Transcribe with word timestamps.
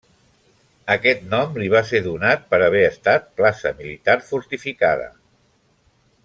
Aquest 0.93 1.27
nom 1.33 1.59
li 1.63 1.67
va 1.73 1.81
ser 1.89 2.01
donat 2.07 2.47
per 2.53 2.59
haver 2.69 2.81
estat 2.87 3.29
plaça 3.41 3.75
militar 3.83 4.17
fortificada. 4.31 5.07